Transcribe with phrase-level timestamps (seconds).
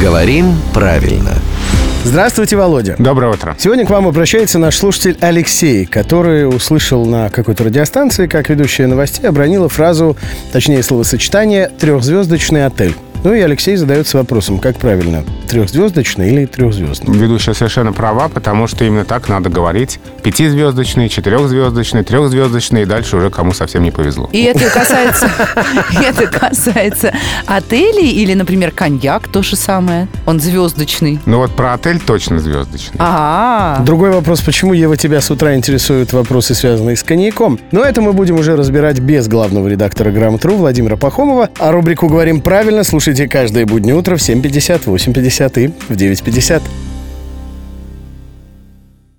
[0.00, 1.34] Говорим правильно.
[2.04, 2.96] Здравствуйте, Володя.
[2.98, 3.54] Доброе утро.
[3.58, 9.28] Сегодня к вам обращается наш слушатель Алексей, который услышал на какой-то радиостанции, как ведущая новостей
[9.28, 10.16] обронила фразу,
[10.52, 12.94] точнее словосочетание «трехзвездочный отель».
[13.22, 17.14] Ну и Алексей задается вопросом, как правильно, трехзвездочный или трехзвездный?
[17.18, 20.00] Ведущая совершенно права, потому что именно так надо говорить.
[20.22, 24.30] Пятизвездочный, четырехзвездочный, трехзвездочный и дальше уже кому совсем не повезло.
[24.32, 25.30] И это касается,
[26.02, 27.12] это касается
[27.50, 30.08] отелей или, например, коньяк, то же самое.
[30.26, 31.18] Он звездочный.
[31.26, 32.96] Ну вот про отель точно звездочный.
[32.98, 37.58] А, Другой вопрос, почему, Ева, тебя с утра интересуют вопросы, связанные с коньяком?
[37.72, 41.50] Но это мы будем уже разбирать без главного редактора «Грамотру» Владимира Пахомова.
[41.58, 46.62] А рубрику «Говорим правильно» слушайте каждое буднее утро в 7.50, 8.50 и в 9.50.